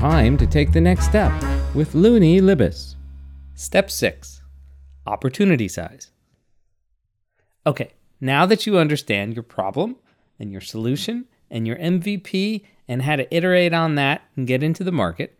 Time 0.00 0.38
to 0.38 0.46
take 0.46 0.72
the 0.72 0.80
next 0.80 1.04
step 1.04 1.30
with 1.74 1.94
Luni 1.94 2.40
Libes. 2.40 2.96
Step 3.52 3.90
6 3.90 4.40
Opportunity 5.06 5.68
Size. 5.68 6.10
Okay, 7.66 7.90
now 8.18 8.46
that 8.46 8.66
you 8.66 8.78
understand 8.78 9.34
your 9.34 9.42
problem 9.42 9.96
and 10.38 10.50
your 10.50 10.62
solution 10.62 11.26
and 11.50 11.66
your 11.66 11.76
MVP 11.76 12.64
and 12.88 13.02
how 13.02 13.16
to 13.16 13.34
iterate 13.34 13.74
on 13.74 13.96
that 13.96 14.22
and 14.36 14.46
get 14.46 14.62
into 14.62 14.82
the 14.82 14.90
market, 14.90 15.38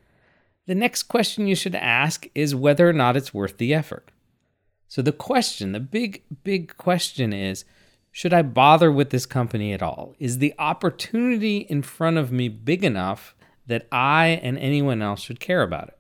the 0.67 0.75
next 0.75 1.05
question 1.05 1.47
you 1.47 1.57
should 1.57 1.75
ask 1.75 2.29
is 2.35 2.55
whether 2.55 2.87
or 2.87 2.93
not 2.93 3.17
it's 3.17 3.33
worth 3.33 3.57
the 3.57 3.73
effort. 3.73 4.11
So, 4.89 5.01
the 5.01 5.11
question, 5.11 5.73
the 5.73 5.81
big, 5.81 6.23
big 6.45 6.77
question 6.77 7.33
is 7.33 7.65
should 8.13 8.35
I 8.35 8.43
bother 8.43 8.93
with 8.93 9.09
this 9.09 9.25
company 9.25 9.73
at 9.73 9.83
all? 9.83 10.15
Is 10.19 10.37
the 10.37 10.53
opportunity 10.59 11.61
in 11.61 11.81
front 11.81 12.19
of 12.19 12.31
me 12.31 12.51
big 12.51 12.85
enough 12.85 13.35
that 13.71 13.89
I 13.91 14.41
and 14.43 14.59
anyone 14.59 15.01
else 15.01 15.21
should 15.21 15.41
care 15.41 15.63
about 15.63 15.89
it? 15.89 15.99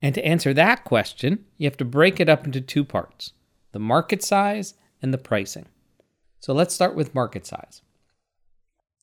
And 0.00 0.14
to 0.14 0.24
answer 0.24 0.52
that 0.54 0.84
question, 0.84 1.44
you 1.56 1.66
have 1.66 1.76
to 1.78 1.84
break 1.84 2.20
it 2.20 2.28
up 2.28 2.44
into 2.44 2.60
two 2.60 2.84
parts 2.84 3.32
the 3.72 3.78
market 3.78 4.22
size 4.22 4.74
and 5.02 5.12
the 5.12 5.18
pricing. 5.18 5.66
So 6.38 6.52
let's 6.52 6.74
start 6.74 6.94
with 6.94 7.14
market 7.14 7.44
size. 7.46 7.82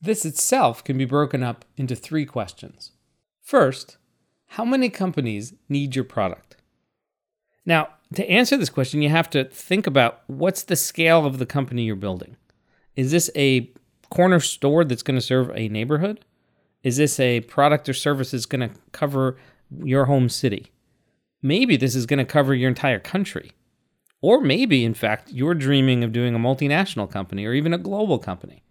This 0.01 0.25
itself 0.25 0.83
can 0.83 0.97
be 0.97 1.05
broken 1.05 1.43
up 1.43 1.65
into 1.75 1.95
three 1.95 2.25
questions. 2.25 2.91
First, 3.41 3.97
how 4.47 4.63
many 4.63 4.89
companies 4.89 5.53
need 5.67 5.95
your 5.95 6.05
product? 6.05 6.55
Now, 7.65 7.89
to 8.15 8.29
answer 8.29 8.57
this 8.57 8.70
question, 8.70 9.01
you 9.01 9.09
have 9.09 9.29
to 9.31 9.45
think 9.45 9.87
about 9.87 10.21
what's 10.27 10.63
the 10.63 10.75
scale 10.75 11.25
of 11.25 11.37
the 11.37 11.45
company 11.45 11.83
you're 11.83 11.95
building. 11.95 12.37
Is 12.95 13.11
this 13.11 13.29
a 13.35 13.71
corner 14.09 14.39
store 14.39 14.83
that's 14.83 15.03
going 15.03 15.17
to 15.17 15.25
serve 15.25 15.51
a 15.55 15.70
neighborhood? 15.70 16.25
Is 16.84 16.98
this 16.98 17.20
a 17.20 17.41
product 17.41 17.88
or 17.88 17.94
service 17.94 18.31
that's 18.31 18.45
going 18.45 18.67
to 18.67 18.76
cover 18.91 19.38
your 19.84 20.05
home 20.05 20.30
city? 20.30 20.71
Maybe 21.41 21.77
this 21.77 21.96
is 21.96 22.05
going 22.05 22.20
to 22.20 22.26
cover 22.26 22.54
your 22.54 22.70
entire 22.70 22.99
country. 22.99 23.51
Or 24.21 24.41
maybe, 24.41 24.85
in 24.85 24.93
fact, 24.93 25.32
you're 25.32 25.55
dreaming 25.55 26.04
of 26.04 26.12
doing 26.12 26.35
a 26.35 26.40
multinational 26.40 27.10
company 27.10 27.46
or 27.46 27.54
even 27.54 27.73
a 27.73 27.79
global 27.79 28.20
company. 28.20 28.63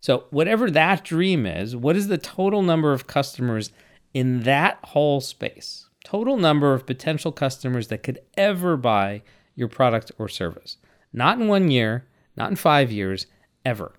So, 0.00 0.24
whatever 0.30 0.70
that 0.70 1.04
dream 1.04 1.44
is, 1.44 1.74
what 1.74 1.96
is 1.96 2.08
the 2.08 2.16
total 2.18 2.62
number 2.62 2.92
of 2.92 3.06
customers 3.06 3.72
in 4.14 4.40
that 4.44 4.78
whole 4.82 5.20
space? 5.20 5.88
total 6.08 6.38
number 6.38 6.72
of 6.72 6.86
potential 6.86 7.30
customers 7.30 7.88
that 7.88 8.02
could 8.02 8.18
ever 8.34 8.78
buy 8.78 9.22
your 9.54 9.68
product 9.68 10.10
or 10.18 10.26
service. 10.26 10.78
Not 11.12 11.38
in 11.38 11.48
one 11.48 11.70
year, 11.70 12.06
not 12.34 12.48
in 12.48 12.56
five 12.56 12.90
years, 12.90 13.26
ever. 13.62 13.92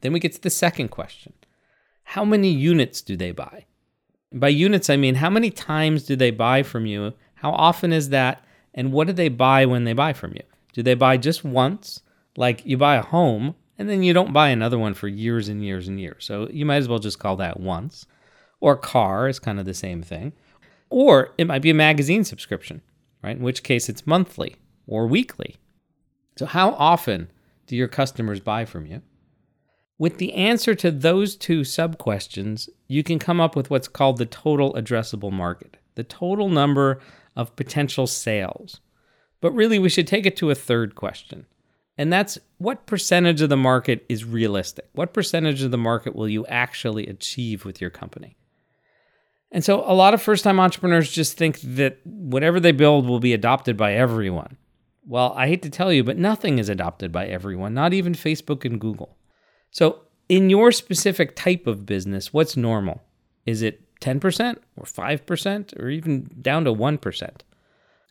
Then 0.00 0.12
we 0.12 0.18
get 0.18 0.32
to 0.32 0.40
the 0.40 0.50
second 0.50 0.88
question 0.88 1.32
How 2.14 2.24
many 2.24 2.50
units 2.50 3.02
do 3.02 3.16
they 3.16 3.32
buy? 3.32 3.64
By 4.32 4.46
units, 4.46 4.88
I 4.88 4.96
mean 4.96 5.16
how 5.16 5.30
many 5.30 5.50
times 5.50 6.04
do 6.04 6.14
they 6.14 6.30
buy 6.30 6.62
from 6.62 6.86
you? 6.86 7.12
How 7.34 7.50
often 7.50 7.92
is 7.92 8.10
that? 8.10 8.44
And 8.72 8.92
what 8.92 9.08
do 9.08 9.12
they 9.12 9.28
buy 9.28 9.66
when 9.66 9.82
they 9.82 9.94
buy 9.94 10.12
from 10.12 10.30
you? 10.34 10.44
Do 10.72 10.84
they 10.84 10.94
buy 10.94 11.16
just 11.16 11.42
once? 11.42 12.02
Like 12.36 12.64
you 12.64 12.78
buy 12.78 12.94
a 12.94 13.02
home 13.02 13.56
and 13.78 13.90
then 13.90 14.04
you 14.04 14.12
don't 14.12 14.32
buy 14.32 14.50
another 14.50 14.78
one 14.78 14.94
for 14.94 15.08
years 15.08 15.48
and 15.48 15.60
years 15.64 15.88
and 15.88 15.98
years. 15.98 16.24
So 16.24 16.48
you 16.52 16.64
might 16.64 16.76
as 16.76 16.86
well 16.86 17.00
just 17.00 17.18
call 17.18 17.34
that 17.38 17.58
once. 17.58 18.06
Or 18.60 18.76
car 18.76 19.28
is 19.28 19.40
kind 19.40 19.58
of 19.58 19.64
the 19.64 19.74
same 19.74 20.00
thing. 20.00 20.34
Or 20.90 21.34
it 21.36 21.48
might 21.48 21.62
be 21.62 21.70
a 21.70 21.74
magazine 21.74 22.22
subscription, 22.22 22.80
right? 23.24 23.36
In 23.36 23.42
which 23.42 23.64
case 23.64 23.88
it's 23.88 24.06
monthly 24.06 24.54
or 24.86 25.08
weekly. 25.08 25.56
So, 26.36 26.46
how 26.46 26.74
often 26.74 27.32
do 27.66 27.74
your 27.74 27.88
customers 27.88 28.38
buy 28.38 28.66
from 28.66 28.86
you? 28.86 29.02
With 29.98 30.18
the 30.18 30.34
answer 30.34 30.74
to 30.74 30.90
those 30.90 31.36
two 31.36 31.62
sub 31.62 31.98
questions, 31.98 32.68
you 32.88 33.04
can 33.04 33.18
come 33.18 33.40
up 33.40 33.54
with 33.54 33.70
what's 33.70 33.88
called 33.88 34.18
the 34.18 34.26
total 34.26 34.74
addressable 34.74 35.32
market, 35.32 35.76
the 35.94 36.02
total 36.02 36.48
number 36.48 37.00
of 37.36 37.54
potential 37.54 38.06
sales. 38.06 38.80
But 39.40 39.52
really, 39.52 39.78
we 39.78 39.88
should 39.88 40.06
take 40.06 40.26
it 40.26 40.36
to 40.38 40.50
a 40.50 40.54
third 40.54 40.94
question. 40.94 41.46
And 41.96 42.12
that's 42.12 42.38
what 42.58 42.86
percentage 42.86 43.40
of 43.40 43.50
the 43.50 43.56
market 43.56 44.04
is 44.08 44.24
realistic? 44.24 44.88
What 44.94 45.14
percentage 45.14 45.62
of 45.62 45.70
the 45.70 45.78
market 45.78 46.16
will 46.16 46.28
you 46.28 46.44
actually 46.46 47.06
achieve 47.06 47.64
with 47.64 47.80
your 47.80 47.90
company? 47.90 48.36
And 49.52 49.64
so 49.64 49.84
a 49.86 49.94
lot 49.94 50.14
of 50.14 50.20
first 50.20 50.42
time 50.42 50.58
entrepreneurs 50.58 51.12
just 51.12 51.36
think 51.36 51.60
that 51.60 51.98
whatever 52.04 52.58
they 52.58 52.72
build 52.72 53.06
will 53.06 53.20
be 53.20 53.32
adopted 53.32 53.76
by 53.76 53.94
everyone. 53.94 54.56
Well, 55.06 55.32
I 55.36 55.46
hate 55.46 55.62
to 55.62 55.70
tell 55.70 55.92
you, 55.92 56.02
but 56.02 56.18
nothing 56.18 56.58
is 56.58 56.68
adopted 56.68 57.12
by 57.12 57.26
everyone, 57.26 57.74
not 57.74 57.92
even 57.92 58.14
Facebook 58.14 58.64
and 58.64 58.80
Google. 58.80 59.16
So, 59.74 60.02
in 60.28 60.50
your 60.50 60.70
specific 60.70 61.34
type 61.34 61.66
of 61.66 61.84
business, 61.84 62.32
what's 62.32 62.56
normal? 62.56 63.02
Is 63.44 63.60
it 63.60 63.82
10% 64.00 64.56
or 64.76 64.84
5% 64.84 65.80
or 65.80 65.88
even 65.88 66.30
down 66.40 66.64
to 66.64 66.72
1%? 66.72 67.30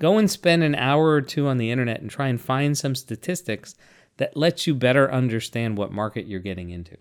Go 0.02 0.18
and 0.18 0.30
spend 0.30 0.64
an 0.64 0.76
hour 0.76 1.12
or 1.12 1.22
two 1.22 1.48
on 1.48 1.58
the 1.58 1.72
internet 1.72 2.02
and 2.02 2.10
try 2.10 2.28
and 2.28 2.42
find 2.42 2.78
some 2.78 2.96
statistics 2.96 3.76
that 4.18 4.36
lets 4.36 4.68
you 4.68 4.76
better 4.76 5.10
understand 5.10 5.78
what 5.78 5.94
market 5.94 6.28
you're 6.28 6.42
getting 6.42 6.70
into. 6.70 6.98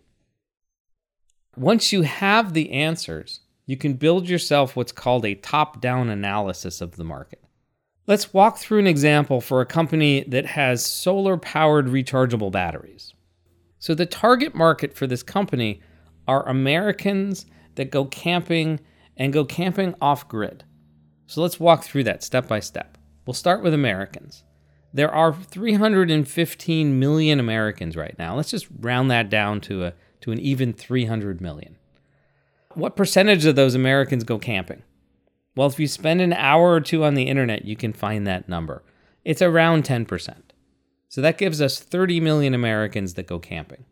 Once 1.56 1.93
you 1.93 2.03
have 2.03 2.55
the 2.55 2.71
answers, 2.71 3.41
you 3.67 3.77
can 3.77 3.94
build 3.94 4.29
yourself 4.29 4.77
what's 4.77 4.93
called 4.93 5.27
a 5.27 5.34
top 5.34 5.81
down 5.81 6.09
analysis 6.09 6.81
of 6.81 6.94
the 6.94 7.05
market. 7.05 7.43
Let's 8.06 8.33
walk 8.33 8.59
through 8.59 8.79
an 8.79 8.87
example 8.87 9.41
for 9.41 9.61
a 9.61 9.67
company 9.67 10.23
that 10.29 10.47
has 10.47 10.87
solar 10.87 11.37
powered 11.37 11.87
rechargeable 11.87 12.53
batteries. 12.53 13.12
So, 13.82 13.97
the 13.97 14.06
target 14.06 14.54
market 14.54 14.94
for 14.94 15.09
this 15.09 15.25
company 15.25 15.81
are 16.28 16.48
Americans 16.48 17.47
that 17.75 17.91
go 17.91 18.04
camping 18.04 18.78
and 19.16 19.32
go 19.32 19.44
camping 19.44 19.97
off 20.00 20.28
grid. 20.28 20.62
So, 21.26 21.43
let's 21.43 21.59
walk 21.59 21.82
through 21.82 22.04
that 22.04 22.22
step 22.22 22.47
by 22.47 22.60
step. 22.60 22.97
We'll 23.26 23.34
start 23.34 23.60
with 23.60 23.75
Americans. 23.75 24.44
There 24.94 25.12
are 25.12 25.34
315 25.34 27.00
million 27.00 27.41
Americans 27.41 27.97
right 27.97 28.15
now. 28.20 28.37
Let's 28.37 28.53
just 28.53 28.69
round 28.78 29.10
that 29.10 29.28
down 29.28 29.60
to, 29.62 29.87
a, 29.87 29.94
to 30.20 30.31
an 30.31 30.38
even 30.38 30.72
300 30.72 31.41
million. 31.41 31.76
What 32.75 32.94
percentage 32.94 33.44
of 33.47 33.56
those 33.56 33.75
Americans 33.75 34.22
go 34.22 34.38
camping? 34.38 34.84
Well, 35.56 35.66
if 35.66 35.81
you 35.81 35.88
spend 35.88 36.20
an 36.20 36.34
hour 36.34 36.70
or 36.70 36.81
two 36.81 37.03
on 37.03 37.14
the 37.14 37.25
internet, 37.25 37.64
you 37.64 37.75
can 37.75 37.93
find 37.93 38.28
that 38.28 38.49
number. 38.49 38.84
It's 39.25 39.43
around 39.43 39.82
10%. 39.82 40.51
So 41.12 41.21
that 41.21 41.37
gives 41.37 41.61
us 41.61 41.78
30 41.78 42.21
million 42.21 42.55
Americans 42.55 43.12
that 43.15 43.27
go 43.27 43.39
camping. 43.39 43.84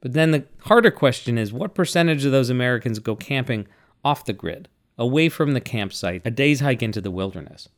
But 0.00 0.14
then 0.14 0.32
the 0.32 0.44
harder 0.62 0.90
question 0.90 1.38
is 1.38 1.52
what 1.52 1.76
percentage 1.76 2.24
of 2.24 2.32
those 2.32 2.50
Americans 2.50 2.98
go 2.98 3.14
camping 3.14 3.68
off 4.04 4.24
the 4.24 4.32
grid, 4.32 4.68
away 4.98 5.28
from 5.28 5.52
the 5.52 5.60
campsite, 5.60 6.22
a 6.24 6.32
day's 6.32 6.58
hike 6.58 6.82
into 6.82 7.00
the 7.00 7.12
wilderness? 7.12 7.68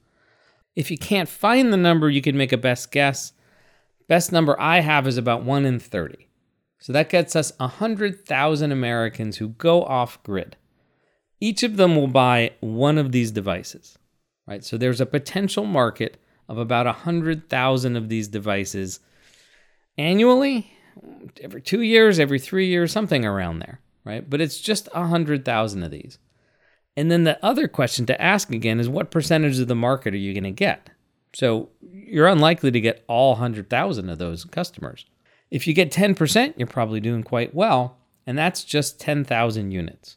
If 0.75 0.91
you 0.91 0.97
can't 0.97 1.29
find 1.29 1.71
the 1.71 1.77
number, 1.77 2.09
you 2.09 2.23
can 2.23 2.35
make 2.35 2.51
a 2.51 2.57
best 2.57 2.91
guess. 2.91 3.35
Best 4.09 4.33
number 4.33 4.59
I 4.59 4.81
have 4.81 5.07
is 5.07 5.19
about 5.19 5.45
1 5.45 5.67
in 5.67 5.79
30. 5.79 6.27
So 6.79 6.95
that 6.95 7.11
gets 7.11 7.37
us 7.37 7.53
100,000 7.59 8.73
Americans 8.73 9.37
who 9.37 9.49
go 9.49 9.83
off 9.83 10.23
grid. 10.23 10.57
Each 11.41 11.63
of 11.63 11.77
them 11.77 11.95
will 11.95 12.09
buy 12.09 12.53
one 12.61 12.97
of 12.97 13.13
these 13.13 13.31
devices, 13.31 13.99
right? 14.49 14.65
So 14.65 14.79
there's 14.79 15.03
a 15.03 15.05
potential 15.05 15.67
market 15.67 16.17
of 16.49 16.59
about 16.59 16.87
100,000 16.87 17.97
of 17.97 18.09
these 18.09 18.29
devices 18.29 19.01
annually, 19.99 20.73
every 21.41 21.63
two 21.63 21.83
years, 21.83 22.19
every 22.19 22.39
three 22.39 22.67
years, 22.67 22.93
something 22.93 23.25
around 23.25 23.59
there, 23.61 23.81
right? 24.05 24.29
But 24.29 24.41
it's 24.41 24.61
just 24.61 24.89
100,000 24.93 25.83
of 25.83 25.91
these. 25.91 26.19
And 26.97 27.11
then 27.11 27.25
the 27.25 27.45
other 27.45 27.69
question 27.69 28.07
to 28.07 28.21
ask 28.21 28.51
again 28.51 28.81
is 28.81 28.89
what 28.89 29.11
percentage 29.11 29.59
of 29.59 29.69
the 29.69 29.75
market 29.75 30.15
are 30.15 30.19
you 30.19 30.33
going 30.33 30.45
to 30.45 30.51
get? 30.51 30.91
So 31.35 31.69
you're 31.83 32.27
unlikely 32.27 32.71
to 32.71 32.81
get 32.81 33.05
all 33.09 33.33
100,000 33.33 34.09
of 34.09 34.19
those 34.19 34.45
customers. 34.45 35.05
If 35.51 35.67
you 35.67 35.75
get 35.75 35.93
10%, 35.93 36.55
you're 36.57 36.67
probably 36.67 37.01
doing 37.01 37.23
quite 37.23 37.55
well, 37.55 37.99
and 38.27 38.39
that's 38.39 38.65
just 38.65 38.99
10,000 39.01 39.71
units. 39.71 40.17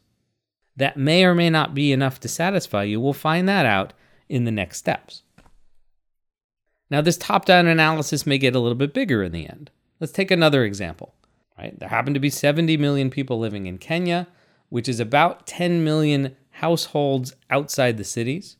That 0.76 0.96
may 0.96 1.24
or 1.24 1.34
may 1.34 1.50
not 1.50 1.74
be 1.74 1.92
enough 1.92 2.20
to 2.20 2.28
satisfy 2.28 2.84
you. 2.84 3.00
We'll 3.00 3.12
find 3.12 3.46
that 3.48 3.66
out 3.66 3.92
in 4.28 4.44
the 4.44 4.50
next 4.50 4.78
steps. 4.78 5.22
Now, 6.90 7.00
this 7.00 7.16
top 7.16 7.44
down 7.44 7.66
analysis 7.66 8.26
may 8.26 8.38
get 8.38 8.56
a 8.56 8.58
little 8.58 8.76
bit 8.76 8.92
bigger 8.92 9.22
in 9.22 9.32
the 9.32 9.48
end. 9.48 9.70
Let's 10.00 10.12
take 10.12 10.30
another 10.30 10.64
example. 10.64 11.14
Right? 11.58 11.78
There 11.78 11.88
happen 11.88 12.14
to 12.14 12.20
be 12.20 12.30
70 12.30 12.76
million 12.78 13.10
people 13.10 13.38
living 13.38 13.66
in 13.66 13.78
Kenya, 13.78 14.26
which 14.70 14.88
is 14.88 14.98
about 14.98 15.46
10 15.46 15.84
million 15.84 16.36
households 16.50 17.34
outside 17.50 17.96
the 17.96 18.04
cities. 18.04 18.56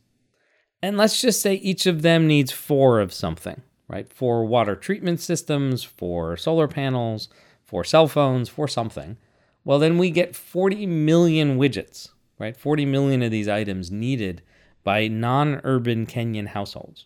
And 0.81 0.97
let's 0.97 1.21
just 1.21 1.41
say 1.41 1.55
each 1.55 1.85
of 1.85 2.01
them 2.01 2.27
needs 2.27 2.51
four 2.51 2.99
of 2.99 3.13
something 3.13 3.61
right? 3.91 4.11
For 4.11 4.45
water 4.45 4.75
treatment 4.75 5.19
systems, 5.19 5.83
for 5.83 6.37
solar 6.37 6.67
panels, 6.67 7.27
for 7.65 7.83
cell 7.83 8.07
phones, 8.07 8.47
for 8.47 8.67
something. 8.67 9.17
Well, 9.65 9.79
then 9.79 9.97
we 9.97 10.09
get 10.09 10.35
40 10.35 10.85
million 10.85 11.59
widgets, 11.59 12.09
right? 12.39 12.55
40 12.55 12.85
million 12.85 13.21
of 13.21 13.31
these 13.31 13.49
items 13.49 13.91
needed 13.91 14.41
by 14.83 15.07
non 15.07 15.59
urban 15.63 16.07
Kenyan 16.07 16.47
households. 16.47 17.05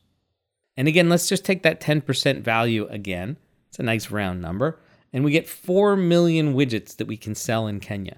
And 0.77 0.87
again, 0.87 1.09
let's 1.09 1.29
just 1.29 1.45
take 1.45 1.63
that 1.63 1.79
10% 1.79 2.41
value 2.41 2.87
again. 2.87 3.37
It's 3.69 3.79
a 3.79 3.83
nice 3.83 4.11
round 4.11 4.41
number. 4.41 4.79
And 5.13 5.23
we 5.23 5.31
get 5.31 5.47
4 5.47 5.95
million 5.95 6.53
widgets 6.53 6.95
that 6.97 7.07
we 7.07 7.17
can 7.17 7.35
sell 7.35 7.67
in 7.67 7.79
Kenya. 7.79 8.17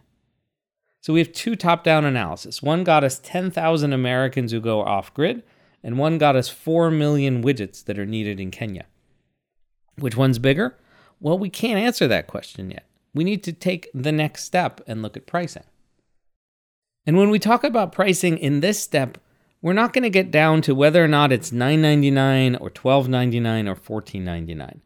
So 1.02 1.14
we 1.14 1.20
have 1.20 1.32
two 1.32 1.56
top 1.56 1.84
down 1.84 2.06
analysis. 2.06 2.62
One 2.62 2.84
got 2.84 3.04
us 3.04 3.20
10,000 3.20 3.94
Americans 3.94 4.52
who 4.52 4.60
go 4.60 4.82
off 4.82 5.14
grid, 5.14 5.44
and 5.84 5.98
one 5.98 6.18
got 6.18 6.36
us 6.36 6.50
4 6.50 6.92
million 6.92 7.44
widgets 7.44 7.84
that 7.86 8.00
are 8.00 8.06
needed 8.06 8.40
in 8.40 8.52
Kenya. 8.52 8.86
Which 10.00 10.18
one's 10.18 10.40
bigger? 10.40 10.76
Well, 11.20 11.38
we 11.38 11.50
can't 11.50 11.80
answer 11.80 12.08
that 12.08 12.28
question 12.28 12.72
yet. 12.72 12.86
We 13.14 13.24
need 13.24 13.44
to 13.44 13.54
take 13.54 13.90
the 13.94 14.12
next 14.12 14.44
step 14.44 14.82
and 14.86 15.02
look 15.02 15.16
at 15.16 15.28
pricing. 15.28 15.64
And 17.06 17.18
when 17.18 17.30
we 17.30 17.40
talk 17.40 17.64
about 17.64 17.94
pricing 17.94 18.38
in 18.38 18.60
this 18.60 18.80
step, 18.80 19.18
we're 19.62 19.74
not 19.74 19.94
going 19.94 20.04
to 20.04 20.10
get 20.10 20.32
down 20.32 20.62
to 20.62 20.76
whether 20.76 21.04
or 21.04 21.08
not 21.08 21.32
it's 21.32 21.52
$9.99 21.52 22.62
or 22.62 22.70
$12.99 22.70 23.70
or 23.90 24.02
$14.99. 24.02 24.80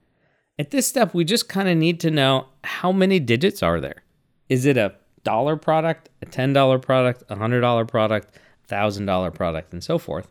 At 0.58 0.72
this 0.72 0.88
step, 0.88 1.14
we 1.14 1.24
just 1.24 1.50
kind 1.50 1.68
of 1.68 1.78
need 1.78 2.00
to 2.02 2.12
know 2.12 2.48
how 2.64 2.92
many 2.92 3.20
digits 3.20 3.64
are 3.64 3.82
there. 3.82 4.04
Is 4.48 4.66
it 4.66 4.78
a 4.78 4.96
dollar 5.24 5.56
product, 5.56 6.10
a 6.22 6.26
$10 6.26 6.82
product, 6.82 7.24
a 7.30 7.36
$100 7.36 7.88
product, 7.88 8.36
$1,000 8.70 9.34
product, 9.34 9.74
and 9.74 9.84
so 9.84 9.98
forth? 9.98 10.28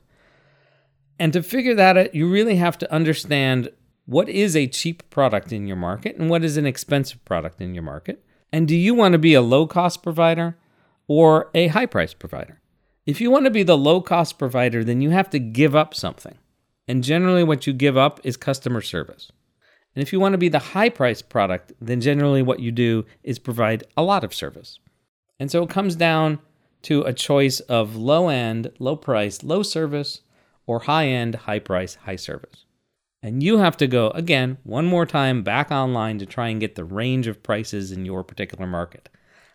And 1.18 1.32
to 1.32 1.42
figure 1.42 1.74
that 1.74 1.96
out, 1.96 2.14
you 2.14 2.30
really 2.30 2.56
have 2.56 2.78
to 2.78 2.92
understand 2.92 3.70
what 4.06 4.28
is 4.28 4.56
a 4.56 4.66
cheap 4.66 5.08
product 5.10 5.52
in 5.52 5.66
your 5.66 5.76
market 5.76 6.16
and 6.16 6.30
what 6.30 6.42
is 6.42 6.56
an 6.56 6.66
expensive 6.66 7.24
product 7.24 7.60
in 7.60 7.74
your 7.74 7.82
market. 7.82 8.24
And 8.52 8.66
do 8.66 8.76
you 8.76 8.94
want 8.94 9.12
to 9.12 9.18
be 9.18 9.34
a 9.34 9.42
low 9.42 9.66
cost 9.66 10.02
provider 10.02 10.56
or 11.06 11.50
a 11.54 11.68
high 11.68 11.86
price 11.86 12.14
provider? 12.14 12.59
If 13.06 13.20
you 13.20 13.30
want 13.30 13.46
to 13.46 13.50
be 13.50 13.62
the 13.62 13.78
low 13.78 14.00
cost 14.00 14.38
provider, 14.38 14.84
then 14.84 15.00
you 15.00 15.10
have 15.10 15.30
to 15.30 15.38
give 15.38 15.74
up 15.74 15.94
something. 15.94 16.36
And 16.86 17.04
generally, 17.04 17.44
what 17.44 17.66
you 17.66 17.72
give 17.72 17.96
up 17.96 18.20
is 18.24 18.36
customer 18.36 18.80
service. 18.80 19.30
And 19.94 20.02
if 20.02 20.12
you 20.12 20.20
want 20.20 20.34
to 20.34 20.38
be 20.38 20.48
the 20.48 20.58
high 20.58 20.88
price 20.88 21.22
product, 21.22 21.72
then 21.80 22.00
generally 22.00 22.42
what 22.42 22.60
you 22.60 22.70
do 22.70 23.04
is 23.22 23.38
provide 23.38 23.84
a 23.96 24.02
lot 24.02 24.22
of 24.22 24.34
service. 24.34 24.78
And 25.38 25.50
so 25.50 25.62
it 25.62 25.70
comes 25.70 25.96
down 25.96 26.40
to 26.82 27.02
a 27.02 27.12
choice 27.12 27.60
of 27.60 27.96
low 27.96 28.28
end, 28.28 28.70
low 28.78 28.96
price, 28.96 29.42
low 29.42 29.62
service, 29.62 30.20
or 30.66 30.80
high 30.80 31.06
end, 31.06 31.34
high 31.34 31.58
price, 31.58 31.96
high 31.96 32.16
service. 32.16 32.64
And 33.22 33.42
you 33.42 33.58
have 33.58 33.76
to 33.78 33.86
go 33.86 34.10
again, 34.10 34.58
one 34.62 34.86
more 34.86 35.04
time 35.04 35.42
back 35.42 35.70
online 35.70 36.18
to 36.18 36.26
try 36.26 36.48
and 36.48 36.60
get 36.60 36.74
the 36.74 36.84
range 36.84 37.26
of 37.26 37.42
prices 37.42 37.92
in 37.92 38.06
your 38.06 38.24
particular 38.24 38.66
market. 38.66 39.08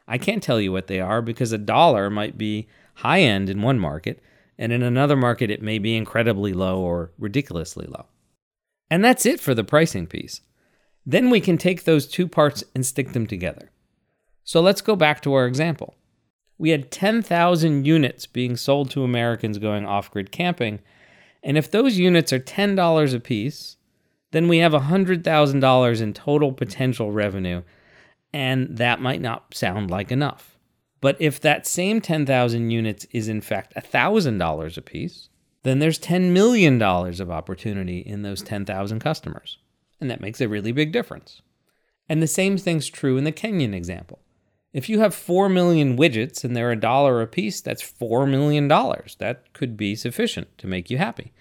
I 0.08 0.18
can't 0.18 0.44
tell 0.44 0.62
you 0.62 0.72
what 0.72 0.88
they 0.88 1.00
are 1.00 1.22
because 1.22 1.52
a 1.52 1.58
dollar 1.58 2.10
might 2.10 2.38
be 2.38 2.68
high 2.96 3.22
end 3.22 3.50
in 3.50 3.62
one 3.62 3.80
market, 3.80 4.22
and 4.58 4.72
in 4.72 4.84
another 4.84 5.16
market, 5.16 5.52
it 5.52 5.62
may 5.62 5.80
be 5.80 5.96
incredibly 5.96 6.54
low 6.54 6.80
or 6.80 7.12
ridiculously 7.18 7.86
low. 7.88 8.06
And 8.90 9.04
that's 9.04 9.26
it 9.26 9.40
for 9.40 9.54
the 9.54 9.64
pricing 9.64 10.08
piece. 10.08 10.42
Then 11.06 11.30
we 11.30 11.42
can 11.42 11.58
take 11.58 11.84
those 11.84 12.08
two 12.08 12.28
parts 12.28 12.64
and 12.74 12.86
stick 12.86 13.14
them 13.14 13.28
together. 13.28 13.72
So 14.44 14.62
let's 14.62 14.82
go 14.82 14.96
back 14.96 15.22
to 15.22 15.34
our 15.34 15.46
example. 15.46 15.96
We 16.58 16.70
had 16.70 16.92
10,000 16.92 17.86
units 17.86 18.26
being 18.26 18.56
sold 18.56 18.90
to 18.92 19.04
Americans 19.04 19.58
going 19.58 19.86
off 19.86 20.12
grid 20.12 20.32
camping. 20.32 20.80
And 21.44 21.58
if 21.58 21.70
those 21.70 21.98
units 21.98 22.32
are 22.32 22.40
$10 22.40 23.14
a 23.14 23.20
piece, 23.20 23.78
then 24.32 24.48
we 24.48 24.60
have 24.60 24.72
$100,000 24.72 26.02
in 26.02 26.14
total 26.14 26.52
potential 26.52 27.12
revenue. 27.12 27.64
And 28.32 28.78
that 28.78 29.02
might 29.02 29.22
not 29.22 29.54
sound 29.54 29.92
like 29.92 30.12
enough. 30.12 30.55
But 31.02 31.18
if 31.20 31.40
that 31.42 31.68
same 31.68 32.02
10,000 32.02 32.70
units 32.70 33.06
is 33.12 33.28
in 33.28 33.42
fact 33.42 33.76
$1,000 33.76 34.78
a 34.78 34.82
piece, 34.82 35.30
then 35.64 35.80
there's 35.80 36.00
$10 36.00 36.32
million 36.32 36.82
of 36.82 37.32
opportunity 37.32 38.00
in 38.00 38.22
those 38.22 38.42
10,000 38.42 39.00
customers. 39.00 39.58
And 40.00 40.10
that 40.10 40.22
makes 40.22 40.42
a 40.42 40.48
really 40.48 40.72
big 40.72 40.92
difference. 40.92 41.42
And 42.08 42.22
the 42.22 42.28
same 42.28 42.58
thing's 42.58 42.88
true 42.88 43.18
in 43.18 43.24
the 43.24 43.32
Kenyan 43.32 43.74
example. 43.74 44.20
If 44.74 44.90
you 44.90 45.00
have 45.00 45.16
4 45.16 45.48
million 45.50 45.98
widgets 45.98 46.44
and 46.44 46.56
they're 46.56 46.72
a 46.72 46.80
dollar 46.80 47.22
a 47.22 47.28
piece, 47.28 47.62
that's 47.62 47.82
$4 47.82 48.30
million. 48.30 48.68
That 48.68 49.54
could 49.54 49.78
be 49.78 49.96
sufficient 49.96 50.58
to 50.58 50.68
make 50.68 50.90
you 50.90 50.98
happy. 50.98 51.34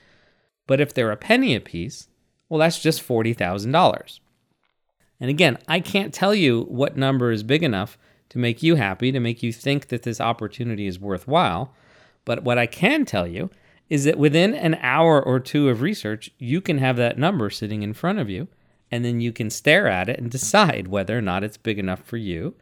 But 0.67 0.81
if 0.81 0.95
they're 0.95 1.11
a 1.11 1.17
penny 1.17 1.55
a 1.55 1.61
piece, 1.61 2.09
well, 2.49 2.61
that's 2.61 2.81
just 2.81 3.07
$40,000. 3.07 4.21
And 5.21 5.31
again, 5.31 5.59
I 5.69 5.81
can't 5.81 6.15
tell 6.15 6.35
you 6.35 6.63
what 6.69 6.97
number 6.97 7.31
is 7.31 7.43
big 7.43 7.63
enough 7.63 7.99
to 8.35 8.39
make 8.41 8.65
you 8.65 8.75
happy, 8.75 9.13
to 9.13 9.21
make 9.21 9.45
you 9.45 9.53
think 9.53 9.89
that 9.89 10.03
this 10.03 10.21
opportunity 10.21 10.89
is 10.89 10.99
worthwhile. 10.99 11.73
But 12.25 12.43
what 12.43 12.59
I 12.59 12.67
can 12.67 13.05
tell 13.05 13.29
you 13.29 13.49
is 13.89 14.03
that 14.03 14.19
within 14.19 14.55
an 14.55 14.75
hour 14.83 15.23
or 15.23 15.39
two 15.39 15.69
of 15.69 15.83
research, 15.83 16.33
you 16.37 16.61
can 16.61 16.79
have 16.79 16.97
that 16.97 17.17
number 17.17 17.49
sitting 17.49 17.85
in 17.85 17.95
front 17.95 18.19
of 18.19 18.29
you, 18.29 18.49
and 18.91 19.05
then 19.05 19.21
you 19.21 19.31
can 19.31 19.51
stare 19.51 19.87
at 19.87 20.09
it 20.09 20.19
and 20.19 20.33
decide 20.33 20.89
whether 20.89 21.17
or 21.17 21.23
not 21.23 21.45
it's 21.45 21.57
big 21.57 21.79
enough 21.79 22.03
for 22.03 22.17
you, 22.17 22.57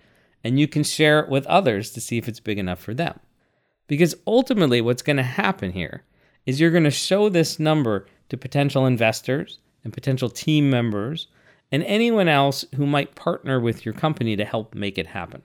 and 0.44 0.60
you 0.60 0.68
can 0.68 0.84
share 0.84 1.20
it 1.20 1.30
with 1.30 1.46
others 1.46 1.90
to 1.92 2.02
see 2.02 2.18
if 2.18 2.28
it's 2.28 2.40
big 2.40 2.58
enough 2.58 2.78
for 2.78 2.92
them. 2.92 3.18
Because 3.86 4.14
ultimately, 4.26 4.82
what's 4.82 5.00
going 5.00 5.16
to 5.16 5.22
happen 5.22 5.72
here 5.72 6.02
is 6.44 6.60
you're 6.60 6.70
going 6.70 6.84
to 6.84 6.90
show 6.90 7.30
this 7.30 7.58
number 7.58 8.04
to 8.28 8.36
potential 8.36 8.84
investors 8.84 9.58
and 9.84 9.94
potential 9.94 10.28
team 10.28 10.68
members 10.68 11.28
and 11.70 11.82
anyone 11.84 12.28
else 12.28 12.66
who 12.74 12.84
might 12.86 13.14
partner 13.14 13.58
with 13.58 13.86
your 13.86 13.94
company 13.94 14.36
to 14.36 14.44
help 14.44 14.74
make 14.74 14.98
it 14.98 15.06
happen. 15.06 15.42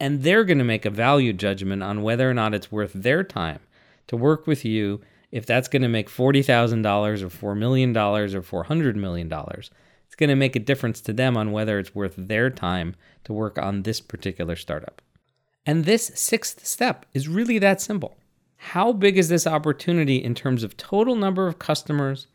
And 0.00 0.22
they're 0.22 0.44
going 0.44 0.58
to 0.58 0.64
make 0.64 0.86
a 0.86 0.90
value 0.90 1.34
judgment 1.34 1.82
on 1.82 2.02
whether 2.02 2.28
or 2.28 2.34
not 2.34 2.54
it's 2.54 2.72
worth 2.72 2.92
their 2.94 3.22
time 3.22 3.60
to 4.08 4.16
work 4.16 4.46
with 4.46 4.64
you 4.64 5.02
if 5.30 5.46
that's 5.46 5.68
going 5.68 5.82
to 5.82 5.88
make 5.88 6.08
$40,000 6.08 7.22
or 7.22 7.54
$4 7.54 7.56
million 7.56 7.96
or 7.96 8.26
$400 8.26 8.94
million. 8.96 9.32
It's 9.32 10.16
going 10.16 10.30
to 10.30 10.34
make 10.34 10.56
a 10.56 10.60
difference 10.60 11.00
to 11.02 11.12
them 11.12 11.36
on 11.36 11.52
whether 11.52 11.78
it's 11.78 11.94
worth 11.94 12.14
their 12.16 12.50
time 12.50 12.96
to 13.24 13.32
work 13.32 13.58
on 13.58 13.82
this 13.82 14.00
particular 14.00 14.56
startup. 14.56 15.00
And 15.64 15.84
this 15.84 16.10
sixth 16.14 16.66
step 16.66 17.06
is 17.12 17.28
really 17.28 17.58
that 17.58 17.80
simple. 17.80 18.16
How 18.56 18.92
big 18.92 19.16
is 19.16 19.28
this 19.28 19.46
opportunity 19.46 20.16
in 20.16 20.34
terms 20.34 20.64
of 20.64 20.76
total 20.76 21.14
number 21.14 21.46
of 21.46 21.58
customers 21.58 22.26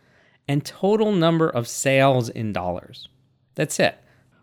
and 0.48 0.64
total 0.64 1.12
number 1.12 1.50
of 1.50 1.68
sales 1.68 2.30
in 2.30 2.54
dollars? 2.54 3.10
That's 3.56 3.80
it. 3.80 3.98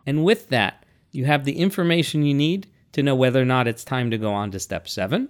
And 0.04 0.24
with 0.24 0.48
that, 0.48 0.84
you 1.10 1.24
have 1.24 1.44
the 1.44 1.58
information 1.58 2.24
you 2.24 2.34
need 2.34 2.66
to 2.92 3.02
know 3.02 3.14
whether 3.14 3.40
or 3.40 3.46
not 3.46 3.66
it's 3.66 3.84
time 3.84 4.10
to 4.10 4.18
go 4.18 4.32
on 4.32 4.50
to 4.50 4.60
step 4.60 4.88
seven 4.88 5.28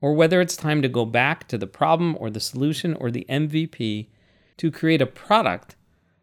or 0.00 0.14
whether 0.14 0.40
it's 0.40 0.56
time 0.56 0.82
to 0.82 0.88
go 0.88 1.04
back 1.04 1.46
to 1.48 1.58
the 1.58 1.66
problem 1.66 2.16
or 2.18 2.30
the 2.30 2.40
solution 2.40 2.94
or 2.94 3.10
the 3.10 3.26
MVP 3.28 4.08
to 4.56 4.70
create 4.70 5.02
a 5.02 5.06
product 5.06 5.76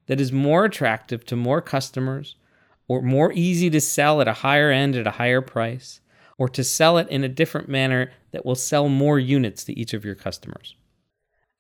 that 0.08 0.20
is 0.20 0.32
more 0.32 0.66
attractive 0.66 1.26
to 1.26 1.36
more 1.36 1.62
customers 1.62 2.36
or 2.88 3.02
more 3.02 3.32
easy 3.34 3.70
to 3.70 3.82
sell 3.82 4.22
at 4.22 4.28
a 4.28 4.34
higher 4.34 4.72
end 4.72 4.96
at 4.96 5.08
a 5.08 5.12
higher 5.12 5.42
price 5.42 6.00
or 6.38 6.48
to 6.50 6.64
sell 6.64 6.98
it 6.98 7.08
in 7.10 7.24
a 7.24 7.30
different 7.30 7.68
manner 7.68 8.12
that 8.32 8.46
will 8.46 8.56
sell 8.56 8.90
more 8.90 9.20
units 9.20 9.64
to 9.64 9.78
each 9.78 9.94
of 9.94 10.06
your 10.06 10.16
customers. 10.16 10.76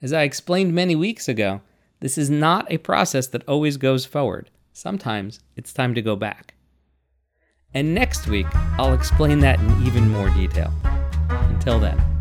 As 0.01 0.13
I 0.13 0.23
explained 0.23 0.73
many 0.73 0.95
weeks 0.95 1.27
ago, 1.27 1.61
this 1.99 2.17
is 2.17 2.29
not 2.29 2.71
a 2.71 2.77
process 2.77 3.27
that 3.27 3.47
always 3.47 3.77
goes 3.77 4.05
forward. 4.05 4.51
Sometimes 4.71 5.39
it's 5.55 5.73
time 5.73 5.95
to 5.95 6.01
go 6.01 6.15
back. 6.15 6.53
And 7.73 7.93
next 7.93 8.27
week, 8.27 8.47
I'll 8.77 8.93
explain 8.93 9.39
that 9.39 9.59
in 9.59 9.85
even 9.85 10.09
more 10.09 10.29
detail. 10.29 10.73
Until 11.29 11.79
then. 11.79 12.16